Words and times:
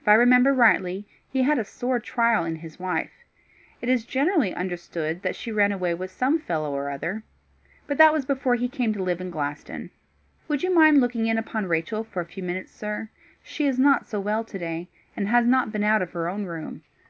If 0.00 0.08
I 0.08 0.14
remember 0.14 0.54
rightly, 0.54 1.06
he 1.28 1.42
had 1.42 1.58
a 1.58 1.62
sore 1.66 2.00
trial 2.00 2.46
in 2.46 2.56
his 2.56 2.78
wife. 2.78 3.10
It 3.82 3.90
is 3.90 4.06
generally 4.06 4.54
understood 4.54 5.20
that 5.20 5.36
she 5.36 5.52
ran 5.52 5.72
away 5.72 5.92
with 5.92 6.10
some 6.10 6.38
fellow 6.38 6.72
or 6.72 6.88
other. 6.88 7.22
But 7.86 7.98
that 7.98 8.14
was 8.14 8.24
before 8.24 8.54
he 8.54 8.66
came 8.66 8.94
to 8.94 9.02
live 9.02 9.20
in 9.20 9.28
Glaston. 9.30 9.90
Would 10.48 10.62
you 10.62 10.74
mind 10.74 11.02
looking 11.02 11.26
in 11.26 11.36
upon 11.36 11.66
Rachel 11.66 12.02
for 12.02 12.22
a 12.22 12.24
few 12.24 12.42
minutes, 12.42 12.72
sir? 12.72 13.10
She 13.42 13.66
is 13.66 13.78
not 13.78 14.06
so 14.06 14.18
well 14.20 14.42
to 14.42 14.58
day, 14.58 14.88
and 15.14 15.28
has 15.28 15.46
not 15.46 15.70
been 15.70 15.84
out 15.84 16.00
of 16.00 16.12
her 16.12 16.30
own 16.30 16.46
room." 16.46 16.82